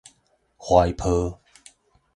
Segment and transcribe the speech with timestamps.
[0.57, 1.39] 懷抱